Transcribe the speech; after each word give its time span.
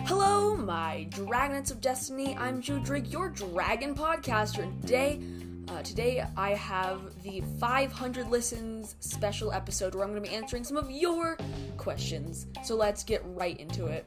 Hello, 0.00 0.56
my 0.56 1.06
Dragons 1.10 1.70
of 1.70 1.80
Destiny. 1.80 2.36
I'm 2.36 2.60
Judrig, 2.60 3.12
your 3.12 3.28
dragon 3.28 3.94
podcaster. 3.94 4.68
Today, 4.80 5.20
uh, 5.68 5.82
today 5.82 6.24
I 6.36 6.54
have 6.54 7.00
the 7.22 7.44
500 7.60 8.28
listens 8.28 8.96
special 8.98 9.52
episode 9.52 9.94
where 9.94 10.02
I'm 10.02 10.10
going 10.10 10.20
to 10.20 10.28
be 10.28 10.34
answering 10.34 10.64
some 10.64 10.76
of 10.76 10.90
your 10.90 11.38
questions. 11.76 12.48
So 12.64 12.74
let's 12.74 13.04
get 13.04 13.22
right 13.24 13.56
into 13.60 13.86
it. 13.86 14.04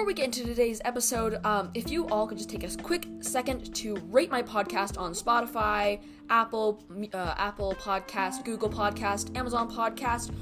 Before 0.00 0.06
we 0.06 0.14
get 0.14 0.24
into 0.24 0.46
today's 0.46 0.80
episode, 0.86 1.44
um, 1.44 1.70
if 1.74 1.90
you 1.90 2.08
all 2.08 2.26
could 2.26 2.38
just 2.38 2.48
take 2.48 2.64
a 2.64 2.74
quick 2.82 3.06
second 3.20 3.74
to 3.74 3.96
rate 4.08 4.30
my 4.30 4.42
podcast 4.42 4.98
on 4.98 5.12
Spotify, 5.12 6.00
Apple, 6.30 6.82
uh, 7.12 7.34
Apple 7.36 7.74
Podcast, 7.78 8.42
Google 8.46 8.70
Podcast, 8.70 9.36
Amazon 9.36 9.70
Podcast, 9.70 10.34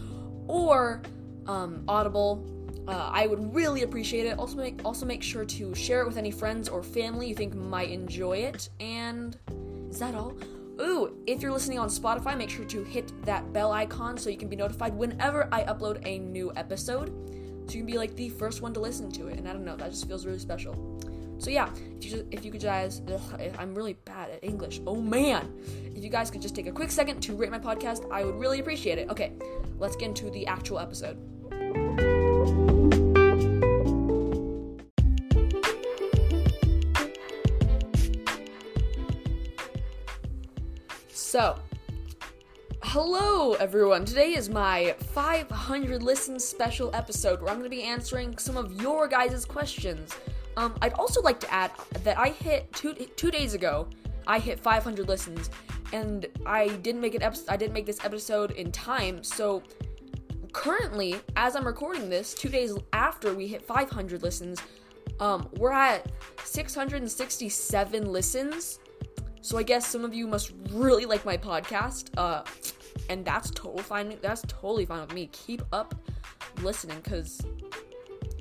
or 0.47 1.02
um, 1.48 1.83
Audible, 1.88 2.47
uh, 2.86 3.10
I 3.12 3.27
would 3.27 3.52
really 3.52 3.83
appreciate 3.83 4.27
it. 4.27 4.38
Also, 4.38 4.59
make 4.59 4.80
also 4.84 5.05
make 5.05 5.24
sure 5.24 5.45
to 5.45 5.75
share 5.75 6.02
it 6.02 6.06
with 6.06 6.19
any 6.19 6.30
friends 6.30 6.69
or 6.69 6.80
family 6.80 7.28
you 7.28 7.34
think 7.34 7.56
might 7.56 7.91
enjoy 7.91 8.36
it. 8.36 8.69
And 8.78 9.36
is 9.91 9.98
that 9.98 10.14
all? 10.14 10.36
Ooh, 10.80 11.20
if 11.27 11.42
you're 11.42 11.50
listening 11.50 11.80
on 11.80 11.88
Spotify, 11.88 12.38
make 12.38 12.50
sure 12.50 12.64
to 12.66 12.84
hit 12.84 13.11
that 13.25 13.52
bell 13.52 13.72
icon 13.72 14.19
so 14.19 14.30
you 14.30 14.38
can 14.38 14.48
be 14.48 14.55
notified 14.55 14.95
whenever 14.95 15.48
I 15.50 15.64
upload 15.64 16.00
a 16.06 16.20
new 16.20 16.52
episode 16.55 17.38
so 17.68 17.74
you 17.74 17.80
can 17.80 17.86
be 17.86 17.98
like 17.98 18.16
the 18.16 18.30
first 18.30 18.62
one 18.62 18.72
to 18.72 18.80
listen 18.80 19.10
to 19.12 19.28
it. 19.28 19.38
And 19.38 19.46
I 19.46 19.52
don't 19.52 19.64
know, 19.64 19.77
that 19.77 19.90
just 19.90 20.08
feels 20.08 20.24
really 20.24 20.38
special. 20.38 20.98
So 21.36 21.50
yeah, 21.50 21.68
if 21.98 22.04
you 22.04 22.10
just, 22.10 22.24
if 22.30 22.44
you 22.44 22.50
could 22.50 22.62
guys, 22.62 23.02
ugh, 23.12 23.41
I'm 23.58 23.75
really 23.75 23.92
bad 23.92 24.30
at 24.30 24.42
English. 24.42 24.80
Oh 24.86 24.97
man, 24.97 25.52
if 25.94 26.02
you 26.02 26.08
guys 26.08 26.30
could 26.30 26.41
just 26.41 26.55
take 26.55 26.66
a 26.66 26.72
quick 26.72 26.91
second 26.91 27.20
to 27.20 27.34
rate 27.34 27.50
my 27.50 27.58
podcast, 27.58 28.10
I 28.10 28.25
would 28.25 28.36
really 28.36 28.58
appreciate 28.58 28.98
it. 28.98 29.10
Okay, 29.10 29.33
let's 29.78 29.97
get 29.97 30.08
into 30.08 30.30
the 30.30 30.47
actual 30.47 30.78
episode. 30.78 31.19
So, 41.10 41.58
Hello, 42.92 43.53
everyone. 43.53 44.06
Today 44.06 44.33
is 44.34 44.48
my 44.48 44.94
500 44.98 46.03
listens 46.03 46.42
special 46.42 46.91
episode 46.94 47.42
where 47.42 47.50
I'm 47.50 47.58
going 47.58 47.70
to 47.70 47.77
be 47.77 47.83
answering 47.83 48.39
some 48.39 48.56
of 48.56 48.81
your 48.81 49.06
guys' 49.06 49.44
questions. 49.44 50.17
Um, 50.56 50.75
I'd 50.81 50.94
also 50.94 51.20
like 51.20 51.39
to 51.41 51.53
add 51.53 51.70
that 52.03 52.16
I 52.16 52.31
hit 52.31 52.72
two 52.72 52.94
two 52.94 53.31
days 53.31 53.53
ago. 53.53 53.89
I 54.27 54.39
hit 54.39 54.59
500 54.59 55.06
listens, 55.06 55.50
and 55.92 56.25
I 56.47 56.69
didn't 56.69 57.03
make 57.03 57.14
an 57.14 57.20
episode. 57.20 57.50
I 57.50 57.59
didn't 57.59 57.75
make 57.75 57.84
this 57.84 58.03
episode 58.06 58.53
in 58.53 58.72
time. 58.72 59.22
So 59.22 59.62
currently, 60.55 61.16
as 61.36 61.56
I'm 61.56 61.66
recording 61.66 62.09
this, 62.09 62.33
two 62.33 62.48
days 62.48 62.72
after 62.94 63.34
we 63.34 63.48
hit 63.48 63.61
500 63.61 64.22
listens, 64.22 64.62
um, 65.20 65.47
we're 65.59 65.72
at 65.72 66.11
667 66.42 68.11
listens. 68.11 68.78
So 69.42 69.59
I 69.59 69.62
guess 69.62 69.86
some 69.86 70.06
of 70.06 70.14
you 70.14 70.27
must 70.27 70.53
really 70.70 71.05
like 71.05 71.27
my 71.27 71.36
podcast. 71.36 72.11
Uh, 72.16 72.42
and 73.09 73.25
that's 73.25 73.51
totally 73.51 73.83
fine. 73.83 74.17
That's 74.20 74.42
totally 74.42 74.84
fine 74.84 75.01
with 75.01 75.14
me. 75.14 75.28
Keep 75.33 75.62
up 75.73 75.95
listening 76.62 77.01
because 77.03 77.41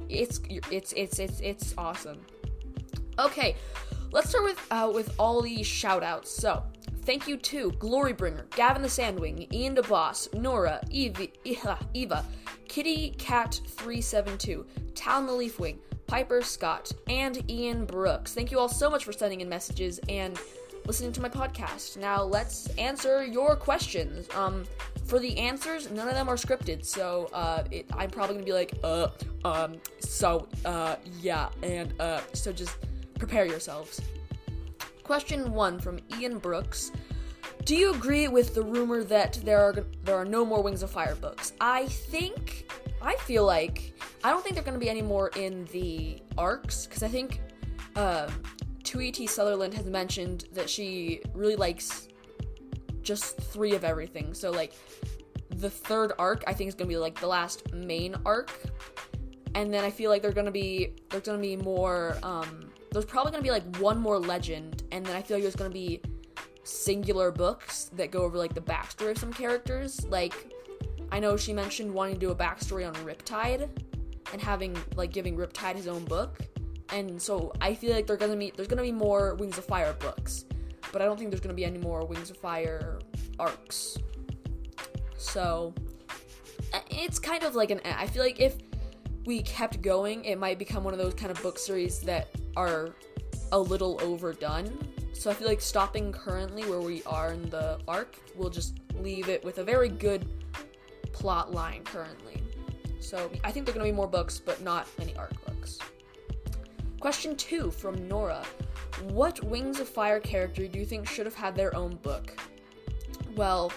it's 0.09 0.39
it's 0.49 0.93
it's 0.93 1.19
it's 1.19 1.39
it's 1.39 1.73
awesome. 1.77 2.19
Okay, 3.19 3.55
let's 4.11 4.29
start 4.29 4.43
with 4.43 4.67
uh, 4.71 4.91
with 4.93 5.13
all 5.19 5.41
these 5.41 5.65
shout 5.65 6.03
outs. 6.03 6.31
So 6.31 6.63
thank 7.03 7.27
you 7.27 7.37
to 7.37 7.71
Glorybringer, 7.71 8.49
Gavin 8.51 8.81
the 8.81 8.87
Sandwing, 8.87 9.51
Ian 9.53 9.75
DeBoss, 9.75 10.33
Nora, 10.33 10.81
Evie, 10.91 11.33
Eva, 11.93 12.25
Kitty 12.67 13.11
Cat 13.11 13.59
372, 13.65 14.65
Town 14.93 15.25
the 15.25 15.33
Leafwing, 15.33 15.77
Piper 16.05 16.41
Scott, 16.41 16.91
and 17.09 17.49
Ian 17.49 17.85
Brooks. 17.85 18.33
Thank 18.33 18.51
you 18.51 18.59
all 18.59 18.69
so 18.69 18.89
much 18.89 19.03
for 19.03 19.13
sending 19.13 19.41
in 19.41 19.49
messages 19.49 19.99
and 20.09 20.39
listening 20.87 21.11
to 21.11 21.21
my 21.21 21.29
podcast. 21.29 21.97
Now 21.97 22.23
let's 22.23 22.67
answer 22.77 23.23
your 23.25 23.57
questions. 23.57 24.27
Um, 24.33 24.63
for 25.05 25.19
the 25.19 25.37
answers, 25.37 25.91
none 25.91 26.07
of 26.07 26.15
them 26.15 26.29
are 26.29 26.35
scripted, 26.35 26.85
so 26.85 27.29
uh, 27.33 27.63
it, 27.69 27.85
I'm 27.93 28.09
probably 28.09 28.35
gonna 28.35 28.45
be 28.45 28.53
like, 28.53 28.73
uh, 28.83 29.09
um, 29.43 29.75
so, 29.99 30.47
uh, 30.65 30.95
yeah, 31.21 31.49
and 31.61 31.93
uh, 31.99 32.21
so 32.33 32.51
just 32.51 32.77
prepare 33.19 33.45
yourselves. 33.45 34.01
Question 35.03 35.53
one 35.53 35.79
from 35.79 35.99
Ian 36.17 36.39
Brooks. 36.39 36.91
Do 37.65 37.75
you 37.75 37.93
agree 37.93 38.27
with 38.27 38.55
the 38.55 38.61
rumor 38.61 39.03
that 39.03 39.39
there 39.43 39.61
are 39.61 39.85
there 40.03 40.15
are 40.15 40.25
no 40.25 40.45
more 40.45 40.61
Wings 40.61 40.83
of 40.83 40.89
Fire 40.89 41.15
books? 41.15 41.53
I 41.59 41.85
think 41.87 42.71
I 43.01 43.15
feel 43.15 43.45
like 43.45 43.93
I 44.23 44.31
don't 44.31 44.41
think 44.41 44.55
they're 44.55 44.63
going 44.63 44.73
to 44.73 44.79
be 44.79 44.89
any 44.89 45.01
more 45.01 45.29
in 45.35 45.65
the 45.65 46.21
arcs 46.37 46.85
because 46.85 47.03
I 47.03 47.07
think 47.07 47.41
uh, 47.95 48.29
Tui 48.87 49.11
T. 49.11 49.27
Sutherland 49.27 49.73
has 49.73 49.85
mentioned 49.85 50.45
that 50.53 50.69
she 50.69 51.21
really 51.33 51.57
likes 51.57 52.07
just 53.01 53.37
three 53.37 53.75
of 53.75 53.83
everything. 53.83 54.33
So 54.33 54.49
like 54.49 54.73
the 55.49 55.69
third 55.69 56.13
arc 56.17 56.45
I 56.47 56.53
think 56.53 56.69
is 56.69 56.73
gonna 56.73 56.87
be 56.87 56.95
like 56.95 57.19
the 57.19 57.27
last 57.27 57.73
main 57.73 58.15
arc. 58.25 58.49
And 59.55 59.73
then 59.73 59.83
I 59.83 59.89
feel 59.89 60.09
like 60.09 60.21
they're 60.21 60.31
gonna 60.31 60.51
be 60.51 60.93
there's 61.09 61.23
gonna 61.23 61.37
be 61.37 61.57
more 61.57 62.17
um 62.23 62.69
there's 62.93 63.03
probably 63.03 63.33
gonna 63.33 63.43
be 63.43 63.51
like 63.51 63.75
one 63.77 63.99
more 63.99 64.19
legend, 64.19 64.83
and 64.93 65.05
then 65.05 65.17
I 65.17 65.21
feel 65.21 65.35
like 65.35 65.43
there's 65.43 65.57
gonna 65.57 65.69
be 65.69 66.01
singular 66.63 67.29
books 67.29 67.91
that 67.93 68.09
go 68.09 68.21
over 68.21 68.37
like 68.37 68.53
the 68.53 68.61
backstory 68.61 69.11
of 69.11 69.17
some 69.17 69.33
characters. 69.33 70.05
Like 70.05 70.33
I 71.11 71.19
know 71.19 71.35
she 71.35 71.51
mentioned 71.51 71.93
wanting 71.93 72.13
to 72.13 72.19
do 72.21 72.31
a 72.31 72.35
backstory 72.35 72.87
on 72.87 72.93
Riptide 73.05 73.67
and 74.31 74.41
having 74.41 74.77
like 74.95 75.11
giving 75.11 75.35
Riptide 75.35 75.75
his 75.75 75.89
own 75.89 76.05
book 76.05 76.39
and 76.91 77.21
so 77.21 77.51
I 77.61 77.73
feel 77.73 77.93
like 77.93 78.07
they're 78.07 78.17
gonna 78.17 78.35
be 78.35 78.51
there's 78.55 78.67
gonna 78.67 78.81
be 78.81 78.91
more 78.91 79.35
Wings 79.35 79.57
of 79.57 79.65
Fire 79.65 79.93
books, 79.93 80.45
but 80.91 81.01
I 81.01 81.05
don't 81.05 81.17
think 81.17 81.29
there's 81.29 81.41
gonna 81.41 81.53
be 81.53 81.65
any 81.65 81.79
more 81.79 82.05
Wings 82.05 82.29
of 82.29 82.37
Fire 82.37 82.99
arcs. 83.39 83.97
So 85.17 85.73
it's 86.89 87.19
kind 87.19 87.43
of 87.43 87.55
like 87.55 87.71
an 87.71 87.81
I 87.83 88.07
feel 88.07 88.23
like 88.23 88.39
if 88.39 88.55
we 89.25 89.41
kept 89.41 89.81
going, 89.81 90.23
it 90.25 90.37
might 90.37 90.57
become 90.57 90.83
one 90.83 90.93
of 90.93 90.99
those 90.99 91.13
kind 91.13 91.31
of 91.31 91.41
book 91.41 91.59
series 91.59 91.99
that 92.01 92.29
are 92.55 92.95
a 93.51 93.59
little 93.59 93.99
overdone. 94.01 94.77
So 95.13 95.29
I 95.29 95.33
feel 95.33 95.47
like 95.47 95.61
stopping 95.61 96.11
currently 96.11 96.63
where 96.63 96.79
we 96.79 97.03
are 97.03 97.33
in 97.33 97.49
the 97.49 97.79
arc 97.87 98.17
will 98.35 98.49
just 98.49 98.79
leave 98.99 99.29
it 99.29 99.43
with 99.43 99.57
a 99.57 99.63
very 99.63 99.89
good 99.89 100.27
plot 101.11 101.51
line 101.51 101.83
currently. 101.83 102.41
So 102.99 103.29
I 103.43 103.51
think 103.51 103.65
there 103.65 103.73
are 103.73 103.77
gonna 103.77 103.89
be 103.89 103.95
more 103.95 104.07
books, 104.07 104.39
but 104.39 104.61
not 104.61 104.87
any 104.99 105.15
arc 105.15 105.33
books. 105.45 105.79
Question 106.99 107.35
two 107.35 107.69
from 107.69 108.07
Nora 108.07 108.43
What 109.11 109.43
Wings 109.43 109.79
of 109.79 109.87
Fire 109.87 110.19
character 110.19 110.67
do 110.67 110.79
you 110.79 110.85
think 110.85 111.07
should 111.07 111.25
have 111.25 111.35
had 111.35 111.55
their 111.55 111.75
own 111.75 111.95
book? 111.97 112.39
Well, 113.35 113.71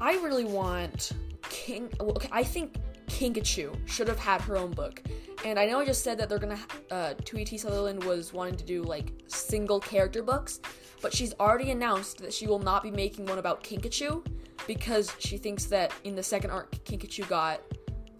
I 0.00 0.14
really 0.14 0.44
want 0.44 1.12
King. 1.50 1.90
Okay, 2.00 2.28
I 2.32 2.42
think 2.42 2.76
Kinkajou 3.08 3.76
should 3.86 4.08
have 4.08 4.18
had 4.18 4.40
her 4.42 4.56
own 4.56 4.70
book. 4.70 5.02
And 5.44 5.58
I 5.58 5.66
know 5.66 5.80
I 5.80 5.84
just 5.84 6.02
said 6.02 6.18
that 6.18 6.30
they're 6.30 6.38
gonna. 6.38 6.58
Uh, 6.90 7.14
Tui 7.24 7.44
T. 7.44 7.58
Sutherland 7.58 8.02
was 8.04 8.32
wanting 8.32 8.56
to 8.56 8.64
do 8.64 8.82
like 8.82 9.12
single 9.26 9.78
character 9.78 10.22
books, 10.22 10.60
but 11.02 11.12
she's 11.12 11.34
already 11.38 11.70
announced 11.72 12.18
that 12.18 12.32
she 12.32 12.46
will 12.46 12.58
not 12.58 12.82
be 12.82 12.90
making 12.90 13.26
one 13.26 13.38
about 13.38 13.62
Kinkajou 13.62 14.24
because 14.66 15.12
she 15.18 15.36
thinks 15.36 15.66
that 15.66 15.92
in 16.04 16.16
the 16.16 16.22
second 16.22 16.50
arc, 16.50 16.72
Kinkajou 16.84 17.28
got 17.28 17.60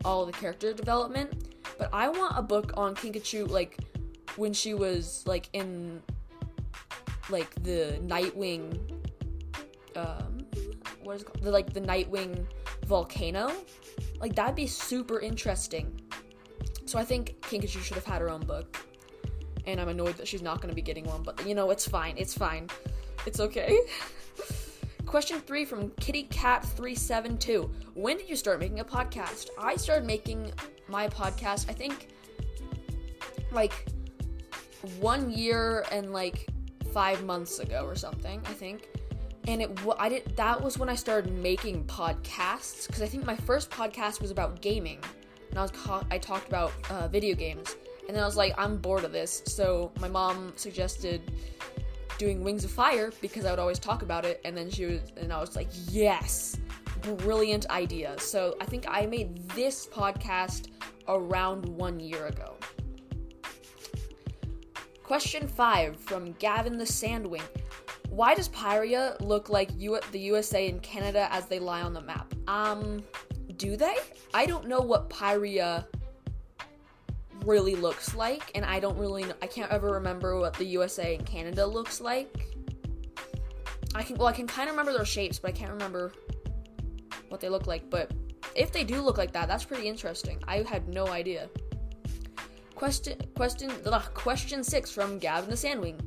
all 0.04 0.26
the 0.26 0.32
character 0.32 0.72
development 0.74 1.47
but 1.78 1.88
I 1.92 2.08
want 2.08 2.36
a 2.36 2.42
book 2.42 2.72
on 2.76 2.94
Kinkajou 2.94 3.48
like 3.48 3.78
when 4.36 4.52
she 4.52 4.74
was 4.74 5.24
like 5.26 5.48
in 5.52 6.02
like 7.30 7.54
the 7.62 7.98
Nightwing 8.04 8.78
um 9.96 10.38
what 11.02 11.16
is 11.16 11.22
it 11.22 11.24
called? 11.24 11.42
The 11.42 11.50
like 11.50 11.72
the 11.72 11.80
Nightwing 11.80 12.44
volcano. 12.86 13.52
Like 14.20 14.34
that'd 14.34 14.54
be 14.54 14.66
super 14.66 15.20
interesting. 15.20 15.98
So 16.84 16.98
I 16.98 17.04
think 17.04 17.40
Kinkajou 17.42 17.82
should 17.82 17.96
have 17.96 18.04
had 18.04 18.20
her 18.20 18.30
own 18.30 18.40
book. 18.40 18.76
And 19.66 19.80
I'm 19.80 19.88
annoyed 19.88 20.16
that 20.16 20.26
she's 20.26 20.42
not 20.42 20.62
going 20.62 20.70
to 20.70 20.74
be 20.74 20.82
getting 20.82 21.04
one, 21.04 21.22
but 21.22 21.46
you 21.46 21.54
know, 21.54 21.70
it's 21.70 21.86
fine. 21.86 22.14
It's 22.16 22.34
fine. 22.34 22.68
It's 23.26 23.40
okay. 23.40 23.78
Question 25.06 25.40
three 25.40 25.64
from 25.64 25.90
Kitty 26.00 26.24
Cat 26.24 26.64
372 26.64 27.70
When 27.94 28.16
did 28.18 28.28
you 28.28 28.36
start 28.36 28.60
making 28.60 28.80
a 28.80 28.84
podcast? 28.84 29.48
I 29.58 29.76
started 29.76 30.06
making 30.06 30.52
my 30.88 31.08
podcast, 31.08 31.68
I 31.68 31.72
think, 31.72 32.08
like 33.52 33.86
one 35.00 35.30
year 35.30 35.84
and 35.90 36.12
like 36.12 36.48
five 36.92 37.24
months 37.24 37.58
ago 37.58 37.84
or 37.84 37.94
something. 37.94 38.40
I 38.46 38.52
think, 38.52 38.88
and 39.46 39.62
it 39.62 39.78
I 39.98 40.08
did 40.08 40.36
that 40.36 40.60
was 40.62 40.78
when 40.78 40.88
I 40.88 40.94
started 40.94 41.32
making 41.32 41.84
podcasts 41.84 42.86
because 42.86 43.02
I 43.02 43.06
think 43.06 43.24
my 43.24 43.36
first 43.36 43.70
podcast 43.70 44.20
was 44.20 44.30
about 44.30 44.60
gaming, 44.60 45.00
and 45.50 45.58
I 45.58 45.62
was 45.62 45.72
I 46.10 46.18
talked 46.18 46.48
about 46.48 46.72
uh, 46.90 47.08
video 47.08 47.34
games, 47.34 47.76
And 48.08 48.16
then 48.16 48.22
I 48.22 48.26
was 48.26 48.36
like, 48.38 48.54
I'm 48.56 48.78
bored 48.78 49.04
of 49.04 49.12
this. 49.12 49.42
So 49.46 49.92
my 50.00 50.08
mom 50.08 50.54
suggested 50.56 51.20
doing 52.16 52.42
Wings 52.42 52.64
of 52.64 52.70
Fire 52.70 53.12
because 53.20 53.44
I 53.44 53.50
would 53.50 53.58
always 53.58 53.78
talk 53.78 54.02
about 54.02 54.24
it. 54.24 54.40
And 54.46 54.56
then 54.56 54.70
she 54.70 54.86
was, 54.86 55.00
and 55.18 55.30
I 55.30 55.38
was 55.38 55.54
like, 55.54 55.68
yes, 55.90 56.56
brilliant 57.02 57.68
idea. 57.68 58.18
So 58.18 58.56
I 58.62 58.64
think 58.64 58.86
I 58.88 59.04
made 59.04 59.46
this 59.50 59.86
podcast 59.86 60.68
around 61.08 61.66
one 61.66 61.98
year 61.98 62.26
ago. 62.26 62.56
Question 65.02 65.48
five 65.48 65.96
from 65.96 66.32
Gavin 66.32 66.76
the 66.76 66.84
Sandwing. 66.84 67.42
Why 68.10 68.34
does 68.34 68.48
Pyrrhia 68.48 69.16
look 69.20 69.48
like 69.48 69.70
U- 69.76 70.00
the 70.12 70.20
USA 70.20 70.68
and 70.68 70.82
Canada 70.82 71.28
as 71.30 71.46
they 71.46 71.58
lie 71.58 71.82
on 71.82 71.94
the 71.94 72.00
map? 72.00 72.34
Um, 72.46 73.02
do 73.56 73.76
they? 73.76 73.96
I 74.34 74.46
don't 74.46 74.68
know 74.68 74.80
what 74.80 75.08
Pyrrhia 75.08 75.86
really 77.44 77.74
looks 77.74 78.14
like, 78.14 78.50
and 78.54 78.64
I 78.64 78.80
don't 78.80 78.98
really 78.98 79.24
know, 79.24 79.34
I 79.40 79.46
can't 79.46 79.70
ever 79.70 79.92
remember 79.92 80.38
what 80.38 80.54
the 80.54 80.64
USA 80.64 81.14
and 81.14 81.24
Canada 81.24 81.66
looks 81.66 82.00
like. 82.00 82.46
I 83.94 84.02
can 84.02 84.16
well 84.16 84.28
I 84.28 84.32
can 84.32 84.46
kind 84.46 84.68
of 84.68 84.74
remember 84.74 84.92
their 84.92 85.04
shapes, 85.04 85.38
but 85.38 85.48
I 85.48 85.52
can't 85.52 85.72
remember 85.72 86.12
what 87.28 87.40
they 87.40 87.48
look 87.48 87.66
like. 87.66 87.88
But 87.88 88.12
if 88.54 88.72
they 88.72 88.84
do 88.84 89.00
look 89.00 89.18
like 89.18 89.32
that, 89.32 89.48
that's 89.48 89.64
pretty 89.64 89.88
interesting. 89.88 90.42
I 90.46 90.62
had 90.62 90.88
no 90.88 91.08
idea. 91.08 91.48
Question 92.74 93.20
question 93.34 93.72
ugh, 93.86 94.14
question 94.14 94.62
six 94.62 94.90
from 94.90 95.18
Gavin 95.18 95.50
the 95.50 95.56
Sandwing. 95.56 95.98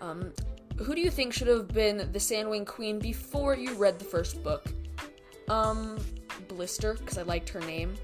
Um, 0.00 0.32
who 0.76 0.94
do 0.94 1.00
you 1.00 1.10
think 1.10 1.32
should 1.32 1.48
have 1.48 1.68
been 1.68 1.98
the 1.98 2.18
Sandwing 2.18 2.66
Queen 2.66 2.98
before 2.98 3.54
you 3.54 3.74
read 3.74 3.98
the 3.98 4.04
first 4.04 4.42
book? 4.42 4.66
Um, 5.48 5.98
Blister, 6.48 6.94
because 6.94 7.18
I 7.18 7.22
liked 7.22 7.48
her 7.50 7.60
name. 7.60 7.94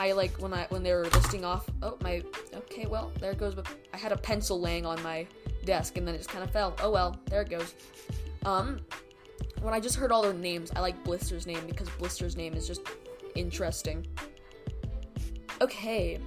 I 0.00 0.12
like 0.12 0.40
when 0.40 0.52
I 0.52 0.66
when 0.70 0.82
they 0.82 0.92
were 0.92 1.04
listing 1.04 1.44
off. 1.44 1.68
Oh 1.82 1.96
my. 2.02 2.22
Okay, 2.54 2.86
well 2.86 3.12
there 3.18 3.32
it 3.32 3.38
goes. 3.38 3.54
But 3.54 3.68
I 3.92 3.96
had 3.96 4.12
a 4.12 4.16
pencil 4.16 4.60
laying 4.60 4.86
on 4.86 5.02
my 5.02 5.26
desk, 5.64 5.96
and 5.96 6.06
then 6.06 6.14
it 6.14 6.18
just 6.18 6.30
kind 6.30 6.44
of 6.44 6.50
fell. 6.50 6.76
Oh 6.80 6.90
well, 6.90 7.16
there 7.26 7.42
it 7.42 7.50
goes. 7.50 7.74
Um, 8.44 8.80
when 9.60 9.74
I 9.74 9.80
just 9.80 9.96
heard 9.96 10.12
all 10.12 10.22
their 10.22 10.32
names, 10.32 10.70
I 10.74 10.80
like 10.80 11.02
Blister's 11.04 11.46
name 11.46 11.66
because 11.66 11.88
Blister's 11.90 12.36
name 12.36 12.54
is 12.54 12.66
just 12.66 12.82
interesting. 13.34 14.06
Okay, 15.60 16.18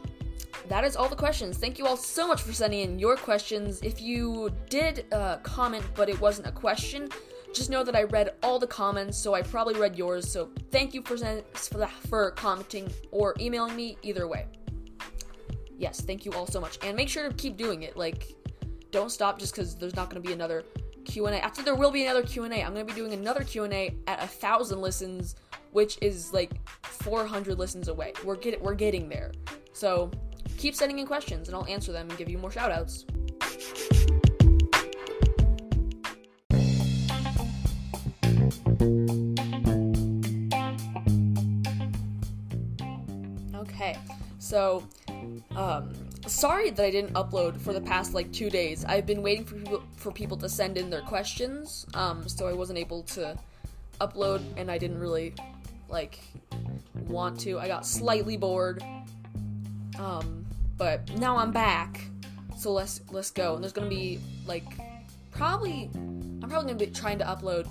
that 0.68 0.83
is 0.83 0.95
all 0.95 1.07
the 1.07 1.16
questions. 1.16 1.57
Thank 1.57 1.80
you 1.80 1.86
all 1.86 1.98
so 1.98 2.28
much 2.28 2.42
for 2.42 2.54
sending 2.54 2.81
in 2.81 3.00
your 3.00 3.16
questions. 3.16 3.81
If 3.81 4.01
you 4.01 4.51
did 4.69 5.06
uh, 5.13 5.38
comment 5.38 5.86
but 5.95 6.10
it 6.10 6.19
wasn't 6.19 6.48
a 6.48 6.51
question, 6.51 7.10
just 7.54 7.69
know 7.69 7.83
that 7.83 7.95
I 7.95 8.04
read 8.04 8.31
all 8.44 8.60
the 8.60 8.68
comments, 8.68 9.18
so 9.18 9.33
I 9.33 9.42
probably 9.42 9.75
read 9.75 9.98
yours. 9.98 10.30
So 10.31 10.50
thank 10.72 10.94
you 10.94 11.01
for 11.01 11.18
for, 11.54 11.88
for 12.07 12.31
commenting 12.31 12.92
or 13.12 13.36
emailing 13.39 13.75
me. 13.75 13.98
Either 14.04 14.28
way, 14.28 14.48
yes, 15.78 16.01
thank 16.01 16.25
you 16.25 16.31
all 16.33 16.48
so 16.48 16.62
much, 16.62 16.78
and 16.83 16.95
make 16.95 17.10
sure 17.10 17.28
to 17.28 17.36
keep 17.36 17.57
doing 17.57 17.83
it. 17.83 17.98
Like, 17.98 18.36
don't 18.92 19.12
stop 19.12 19.39
just 19.39 19.54
because 19.54 19.75
there's 19.75 19.95
not 19.95 20.10
going 20.10 20.22
to 20.22 20.28
be 20.28 20.33
another 20.33 20.63
Q 21.06 21.25
and 21.27 21.36
A. 21.36 21.44
Actually, 21.44 21.65
there 21.65 21.75
will 21.75 21.92
be 21.92 22.03
another 22.03 22.24
Q 22.24 22.44
and 22.44 22.53
A. 22.53 22.63
I'm 22.63 22.74
going 22.74 22.86
to 22.86 22.94
be 22.94 23.00
doing 23.00 23.13
another 23.13 23.44
Q 23.44 23.63
and 23.63 23.74
A 23.74 23.95
at 24.07 24.24
a 24.24 24.27
thousand 24.27 24.81
listens, 24.81 25.36
which 25.71 25.98
is 26.01 26.33
like 26.33 26.51
400 26.83 27.57
listens 27.57 27.88
away. 27.88 28.13
We're 28.24 28.36
get 28.36 28.62
we're 28.62 28.75
getting 28.75 29.09
there. 29.09 29.31
So 29.74 30.12
keep 30.57 30.75
sending 30.75 31.00
in 31.00 31.07
questions, 31.07 31.48
and 31.48 31.56
I'll 31.56 31.65
answer 31.65 31.92
them 31.92 32.09
and 32.09 32.18
give 32.18 32.30
you 32.30 32.38
more 32.38 32.51
shoutouts. 32.51 33.06
Okay, 43.56 43.97
so, 44.39 44.83
um, 45.56 45.94
sorry 46.27 46.69
that 46.69 46.83
I 46.83 46.91
didn't 46.91 47.13
upload 47.13 47.59
for 47.59 47.73
the 47.73 47.81
past 47.81 48.13
like 48.13 48.31
two 48.31 48.50
days. 48.50 48.85
I've 48.85 49.06
been 49.06 49.21
waiting 49.21 49.45
for 49.45 49.56
people 49.56 49.83
for 49.95 50.12
people 50.12 50.38
to 50.38 50.50
send 50.50 50.77
in 50.77 50.89
their 50.89 51.01
questions, 51.01 51.85
um, 51.94 52.27
so 52.27 52.47
I 52.47 52.53
wasn't 52.53 52.79
able 52.79 53.03
to 53.03 53.38
upload, 54.00 54.41
and 54.57 54.69
I 54.69 54.77
didn't 54.77 55.00
really 55.00 55.33
like 55.89 56.19
want 57.07 57.39
to. 57.41 57.59
I 57.59 57.68
got 57.68 57.85
slightly 57.85 58.38
bored, 58.38 58.83
um, 60.00 60.45
but 60.77 61.09
now 61.18 61.38
I'm 61.38 61.51
back, 61.51 62.01
so 62.57 62.71
let's 62.71 63.01
let's 63.12 63.31
go. 63.31 63.56
And 63.56 63.63
there's 63.63 63.73
gonna 63.73 63.88
be 63.88 64.19
like 64.45 64.65
probably 65.31 65.89
I'm 65.94 66.50
probably 66.50 66.73
gonna 66.73 66.85
be 66.85 66.88
trying 66.88 67.19
to 67.19 67.25
upload 67.25 67.68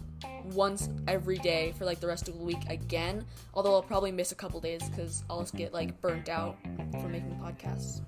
once 0.54 0.88
every 1.08 1.38
day 1.38 1.72
for 1.78 1.84
like 1.84 2.00
the 2.00 2.06
rest 2.06 2.28
of 2.28 2.38
the 2.38 2.44
week 2.44 2.68
again. 2.68 3.24
Although 3.54 3.74
I'll 3.74 3.82
probably 3.82 4.12
miss 4.12 4.32
a 4.32 4.34
couple 4.34 4.60
days 4.60 4.82
because 4.88 5.24
I'll 5.28 5.40
just 5.40 5.54
get 5.54 5.72
like 5.72 6.00
burnt 6.00 6.28
out 6.28 6.56
from 6.92 7.12
making 7.12 7.38
podcasts. 7.42 8.00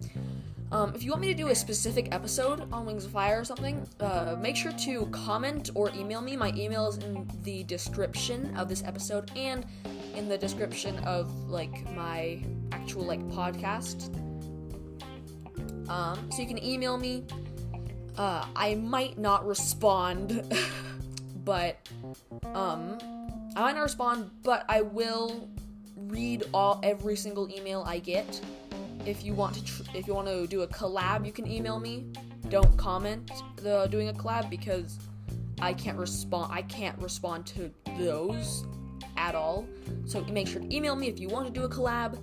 Um, 0.72 0.94
if 0.94 1.02
you 1.02 1.10
want 1.10 1.20
me 1.20 1.28
to 1.28 1.34
do 1.34 1.48
a 1.48 1.54
specific 1.54 2.08
episode 2.12 2.66
on 2.72 2.86
Wings 2.86 3.04
of 3.04 3.10
Fire 3.10 3.40
or 3.40 3.44
something, 3.44 3.86
uh, 4.00 4.36
make 4.40 4.56
sure 4.56 4.72
to 4.72 5.04
comment 5.12 5.68
or 5.74 5.90
email 5.94 6.22
me. 6.22 6.34
My 6.34 6.50
email 6.56 6.88
is 6.88 6.96
in 6.96 7.30
the 7.42 7.62
description 7.64 8.56
of 8.56 8.70
this 8.70 8.82
episode 8.82 9.30
and 9.36 9.66
in 10.16 10.30
the 10.30 10.38
description 10.38 10.98
of 11.00 11.30
like 11.50 11.84
my 11.94 12.42
actual 12.72 13.04
like 13.04 13.20
podcast. 13.28 14.16
Um, 15.90 16.30
so 16.30 16.40
you 16.40 16.48
can 16.48 16.64
email 16.64 16.96
me. 16.96 17.26
Uh, 18.16 18.46
I 18.56 18.74
might 18.76 19.18
not 19.18 19.46
respond, 19.46 20.42
but 21.44 21.86
um, 22.54 22.96
I 23.54 23.60
might 23.60 23.74
not 23.74 23.82
respond, 23.82 24.30
but 24.42 24.64
I 24.70 24.80
will 24.80 25.50
read 25.96 26.44
all 26.54 26.80
every 26.82 27.16
single 27.16 27.50
email 27.50 27.84
I 27.86 27.98
get. 27.98 28.40
If 29.04 29.24
you 29.24 29.34
want 29.34 29.54
to, 29.54 29.64
tr- 29.64 29.82
if 29.94 30.06
you 30.06 30.14
want 30.14 30.28
to 30.28 30.46
do 30.46 30.62
a 30.62 30.66
collab, 30.68 31.26
you 31.26 31.32
can 31.32 31.50
email 31.50 31.78
me. 31.80 32.06
Don't 32.48 32.76
comment 32.76 33.30
the 33.56 33.86
doing 33.90 34.08
a 34.08 34.12
collab 34.12 34.50
because 34.50 34.98
I 35.60 35.72
can't 35.72 35.98
respond. 35.98 36.52
I 36.52 36.62
can't 36.62 37.00
respond 37.00 37.46
to 37.48 37.70
those 37.98 38.64
at 39.16 39.34
all. 39.34 39.66
So 40.06 40.22
make 40.24 40.48
sure 40.48 40.60
to 40.60 40.74
email 40.74 40.96
me 40.96 41.08
if 41.08 41.18
you 41.18 41.28
want 41.28 41.46
to 41.46 41.52
do 41.52 41.64
a 41.64 41.68
collab. 41.68 42.18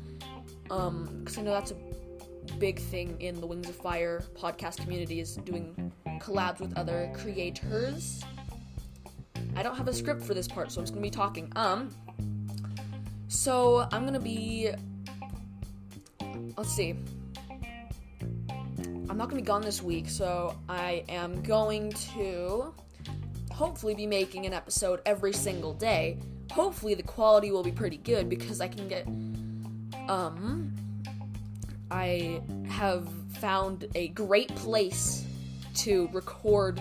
Um, 0.70 1.10
because 1.20 1.38
I 1.38 1.42
know 1.42 1.52
that's 1.52 1.72
a 1.72 2.54
big 2.58 2.80
thing 2.80 3.20
in 3.20 3.40
the 3.40 3.48
Wings 3.48 3.68
of 3.70 3.76
Fire 3.76 4.24
podcast 4.36 4.78
community 4.78 5.20
is 5.20 5.36
doing 5.38 5.92
collabs 6.20 6.60
with 6.60 6.78
other 6.78 7.12
creators. 7.16 8.24
I 9.56 9.64
don't 9.64 9.76
have 9.76 9.88
a 9.88 9.94
script 9.94 10.22
for 10.22 10.34
this 10.34 10.48
part, 10.48 10.72
so 10.72 10.80
I'm 10.80 10.86
just 10.86 10.94
gonna 10.94 11.02
be 11.02 11.10
talking. 11.10 11.52
Um, 11.56 11.90
so 13.28 13.88
I'm 13.92 14.06
gonna 14.06 14.20
be. 14.20 14.72
Let's 16.58 16.72
see. 16.72 16.96
I'm 19.10 19.18
not 19.18 19.30
gonna 19.30 19.42
be 19.42 19.48
gone 19.48 19.62
this 19.62 19.82
week, 19.82 20.10
so 20.10 20.56
I 20.68 21.04
am 21.10 21.42
going 21.42 21.92
to 22.14 22.74
hopefully 23.52 23.96
be 23.96 24.08
making 24.08 24.46
an 24.46 24.54
episode 24.54 25.02
every 25.06 25.34
single 25.34 25.74
day. 25.74 26.18
Hopefully 26.52 26.94
the 26.94 27.04
quality 27.04 27.52
will 27.52 27.64
be 27.64 27.72
pretty 27.72 27.98
good 27.98 28.30
because 28.30 28.62
I 28.62 28.68
can 28.68 28.88
get 28.88 29.06
um 30.10 30.74
I 31.92 32.42
have 32.68 33.08
found 33.40 33.88
a 33.96 34.10
great 34.10 34.56
place 34.56 35.26
to 35.76 36.08
record 36.14 36.80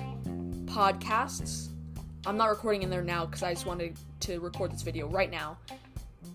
podcasts. 0.67 1.69
I'm 2.27 2.37
not 2.37 2.51
recording 2.51 2.83
in 2.83 2.91
there 2.91 3.03
now 3.03 3.25
because 3.25 3.43
I 3.43 3.55
just 3.55 3.65
wanted 3.65 3.97
to 4.21 4.39
record 4.39 4.73
this 4.73 4.83
video 4.83 5.09
right 5.09 5.31
now. 5.31 5.57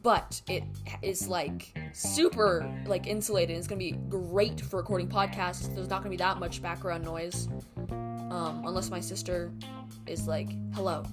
But 0.04 0.42
it 0.50 0.64
is 1.02 1.30
like 1.30 1.74
super 1.94 2.70
like 2.86 3.08
insulated. 3.08 3.58
It's 3.58 3.68
gonna 3.68 3.80
be 3.80 3.94
great 4.10 4.60
for 4.60 4.76
recording 4.76 5.08
podcasts. 5.08 5.74
There's 5.74 5.90
not 5.90 6.00
gonna 6.00 6.10
be 6.10 6.18
that 6.18 6.40
much 6.40 6.62
background 6.62 7.06
noise, 7.06 7.48
um, 7.90 8.64
unless 8.66 8.90
my 8.90 9.00
sister 9.00 9.50
is 10.06 10.28
like, 10.28 10.50
"Hello." 10.74 11.04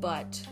But 0.00 0.42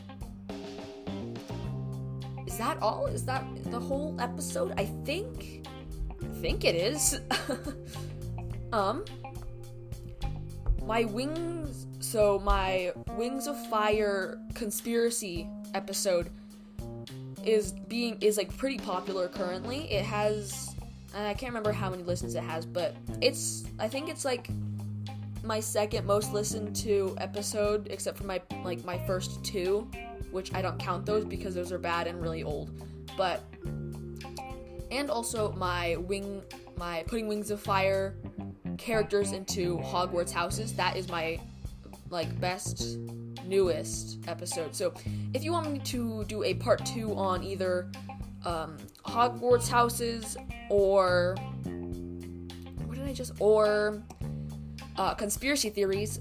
is 2.47 2.59
that 2.59 2.77
all? 2.83 3.07
Is 3.07 3.25
that 3.25 3.43
the 3.71 3.81
whole 3.81 4.15
episode? 4.21 4.75
I 4.77 4.85
think. 5.07 5.67
I 6.21 6.27
think 6.43 6.65
it 6.65 6.75
is. 6.75 7.19
um. 8.73 9.03
My 10.85 11.05
wings. 11.05 11.87
So, 12.01 12.39
my 12.41 12.93
Wings 13.17 13.47
of 13.47 13.57
Fire 13.69 14.39
conspiracy 14.55 15.49
episode 15.73 16.29
is 17.45 17.73
being. 17.73 18.19
is 18.21 18.37
like 18.37 18.57
pretty 18.57 18.79
popular 18.79 19.29
currently. 19.29 19.91
It 19.91 20.05
has. 20.05 20.75
I 21.15 21.35
can't 21.35 21.51
remember 21.51 21.73
how 21.73 21.91
many 21.91 22.03
listens 22.03 22.35
it 22.35 22.43
has, 22.43 22.65
but 22.67 22.97
it's. 23.21 23.65
I 23.79 23.89
think 23.89 24.09
it's 24.09 24.25
like 24.25 24.49
my 25.45 25.61
second 25.61 26.07
most 26.07 26.33
listened 26.33 26.75
to 26.77 27.15
episode, 27.19 27.89
except 27.91 28.19
for 28.19 28.25
my 28.25 28.41
like 28.65 28.85
my 28.85 28.99
first 29.07 29.45
two 29.45 29.89
which 30.33 30.53
I 30.55 30.63
don't 30.63 30.79
count 30.79 31.07
those 31.07 31.25
because 31.25 31.55
those 31.55 31.71
are 31.71 31.79
bad 31.79 32.07
and 32.09 32.21
really 32.21 32.43
old. 32.43 32.71
But 33.17 33.45
and 34.91 35.11
also 35.11 35.53
my 35.53 35.97
wing 35.97 36.43
my 36.77 37.05
putting 37.07 37.29
wings 37.29 37.51
of 37.51 37.61
fire 37.61 38.17
characters 38.79 39.33
into 39.33 39.79
Hogwarts 39.79 40.33
houses. 40.33 40.75
That 40.75 40.97
is 40.97 41.09
my 41.09 41.39
like 42.13 42.39
best 42.41 42.99
newest 43.45 44.19
episode. 44.29 44.77
So 44.77 44.93
if 45.35 45.43
you 45.43 45.53
want 45.53 45.73
me 45.73 45.79
to 45.81 46.25
do 46.25 46.45
a 46.45 46.55
part 46.55 46.85
2 46.87 47.15
on 47.17 47.43
either 47.43 47.91
um, 48.45 48.77
Hogwarts 49.05 49.69
houses 49.69 50.37
or 50.69 51.35
what 52.85 52.97
did 52.97 53.07
I 53.07 53.13
just 53.15 53.33
or 53.41 54.03
uh, 54.97 55.15
conspiracy 55.15 55.71
theories? 55.71 56.21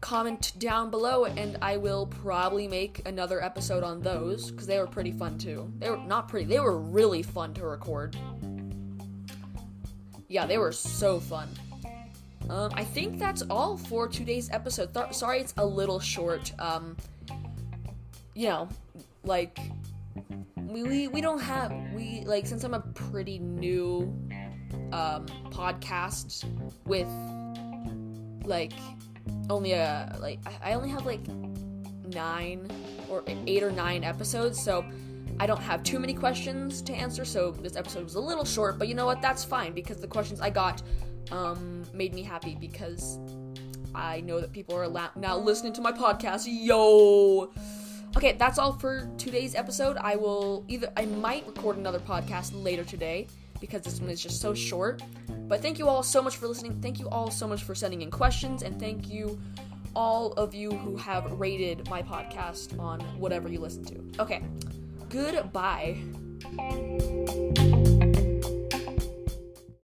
Comment 0.00 0.52
down 0.60 0.90
below, 0.90 1.24
and 1.24 1.58
I 1.60 1.76
will 1.76 2.06
probably 2.06 2.68
make 2.68 3.06
another 3.06 3.42
episode 3.42 3.82
on 3.82 4.00
those 4.00 4.52
because 4.52 4.68
they 4.68 4.78
were 4.78 4.86
pretty 4.86 5.10
fun 5.10 5.38
too. 5.38 5.72
They 5.78 5.90
were 5.90 5.96
not 5.96 6.28
pretty; 6.28 6.46
they 6.46 6.60
were 6.60 6.78
really 6.78 7.24
fun 7.24 7.52
to 7.54 7.66
record. 7.66 8.16
Yeah, 10.28 10.46
they 10.46 10.56
were 10.56 10.70
so 10.70 11.18
fun. 11.18 11.48
Um, 12.48 12.70
I 12.74 12.84
think 12.84 13.18
that's 13.18 13.42
all 13.50 13.76
for 13.76 14.08
today's 14.08 14.50
episode. 14.50 14.94
Th- 14.94 15.12
sorry, 15.12 15.40
it's 15.40 15.54
a 15.58 15.66
little 15.66 16.00
short. 16.00 16.52
Um, 16.58 16.96
you 18.34 18.48
know, 18.48 18.68
like 19.24 19.58
we, 20.56 20.82
we 20.82 21.08
we 21.08 21.20
don't 21.20 21.40
have 21.40 21.72
we 21.94 22.22
like 22.24 22.46
since 22.46 22.64
I'm 22.64 22.74
a 22.74 22.80
pretty 22.80 23.38
new 23.38 24.14
um 24.92 25.26
podcast 25.50 26.44
with 26.86 27.08
like 28.46 28.72
only 29.50 29.72
a 29.72 30.16
like 30.20 30.38
I 30.62 30.74
only 30.74 30.88
have 30.88 31.04
like 31.04 31.26
nine 32.14 32.66
or 33.10 33.22
eight 33.46 33.62
or 33.62 33.70
nine 33.70 34.04
episodes, 34.04 34.62
so 34.62 34.84
I 35.40 35.46
don't 35.46 35.60
have 35.60 35.82
too 35.82 35.98
many 35.98 36.14
questions 36.14 36.82
to 36.82 36.92
answer. 36.92 37.24
So 37.24 37.50
this 37.50 37.76
episode 37.76 38.04
was 38.04 38.14
a 38.14 38.20
little 38.20 38.44
short, 38.44 38.78
but 38.78 38.88
you 38.88 38.94
know 38.94 39.06
what? 39.06 39.20
That's 39.20 39.44
fine 39.44 39.72
because 39.72 39.98
the 39.98 40.06
questions 40.06 40.40
I 40.40 40.50
got 40.50 40.82
um, 41.32 41.82
made 41.92 42.14
me 42.14 42.22
happy 42.22 42.56
because 42.60 43.18
I 43.94 44.20
know 44.20 44.40
that 44.40 44.52
people 44.52 44.76
are 44.76 44.88
la- 44.88 45.10
now 45.16 45.36
listening 45.38 45.72
to 45.74 45.80
my 45.80 45.92
podcast. 45.92 46.46
Yo. 46.46 47.52
Okay, 48.16 48.32
that's 48.32 48.58
all 48.58 48.72
for 48.72 49.10
today's 49.18 49.54
episode. 49.54 49.96
I 49.98 50.16
will 50.16 50.64
either 50.68 50.90
I 50.96 51.06
might 51.06 51.46
record 51.46 51.76
another 51.76 51.98
podcast 52.00 52.50
later 52.54 52.84
today 52.84 53.28
because 53.60 53.82
this 53.82 54.00
one 54.00 54.10
is 54.10 54.22
just 54.22 54.40
so 54.40 54.54
short. 54.54 55.02
But 55.46 55.60
thank 55.62 55.78
you 55.78 55.88
all 55.88 56.02
so 56.02 56.22
much 56.22 56.36
for 56.36 56.46
listening. 56.48 56.80
Thank 56.80 56.98
you 56.98 57.08
all 57.08 57.30
so 57.30 57.46
much 57.46 57.62
for 57.62 57.74
sending 57.74 58.02
in 58.02 58.10
questions 58.10 58.62
and 58.62 58.78
thank 58.78 59.08
you 59.08 59.38
all 59.94 60.32
of 60.32 60.54
you 60.54 60.70
who 60.70 60.96
have 60.96 61.32
rated 61.32 61.88
my 61.88 62.02
podcast 62.02 62.78
on 62.78 63.00
whatever 63.18 63.48
you 63.48 63.60
listen 63.60 63.84
to. 63.84 64.22
Okay. 64.22 64.42
Goodbye. 65.08 65.98